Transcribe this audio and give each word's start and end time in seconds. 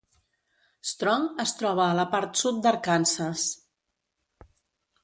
Strong 0.91 1.27
es 1.43 1.53
troba 1.59 1.85
a 1.89 1.99
la 2.01 2.07
part 2.17 2.41
sud 2.45 2.59
d"Arkansas. 2.65 3.47